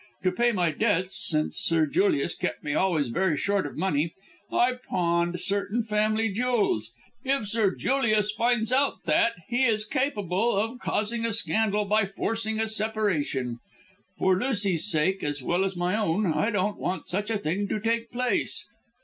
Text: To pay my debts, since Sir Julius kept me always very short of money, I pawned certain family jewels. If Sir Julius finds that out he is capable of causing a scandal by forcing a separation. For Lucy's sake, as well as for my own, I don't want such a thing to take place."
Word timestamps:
To 0.23 0.31
pay 0.31 0.51
my 0.51 0.71
debts, 0.71 1.15
since 1.29 1.59
Sir 1.59 1.85
Julius 1.85 2.33
kept 2.33 2.63
me 2.63 2.73
always 2.73 3.09
very 3.09 3.37
short 3.37 3.67
of 3.67 3.77
money, 3.77 4.15
I 4.51 4.73
pawned 4.89 5.39
certain 5.39 5.83
family 5.83 6.31
jewels. 6.31 6.91
If 7.23 7.47
Sir 7.47 7.75
Julius 7.75 8.31
finds 8.31 8.71
that 8.71 8.93
out 9.15 9.33
he 9.47 9.63
is 9.65 9.85
capable 9.85 10.57
of 10.57 10.79
causing 10.79 11.23
a 11.23 11.31
scandal 11.31 11.85
by 11.85 12.05
forcing 12.05 12.59
a 12.59 12.67
separation. 12.67 13.59
For 14.17 14.35
Lucy's 14.39 14.85
sake, 14.89 15.23
as 15.23 15.43
well 15.43 15.63
as 15.63 15.73
for 15.73 15.79
my 15.81 15.95
own, 15.95 16.33
I 16.33 16.49
don't 16.49 16.79
want 16.79 17.05
such 17.05 17.29
a 17.29 17.37
thing 17.37 17.67
to 17.67 17.79
take 17.79 18.09
place." 18.09 18.65